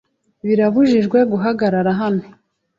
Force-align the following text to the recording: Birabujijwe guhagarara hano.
Birabujijwe 0.47 1.19
guhagarara 1.31 1.91
hano. 2.01 2.23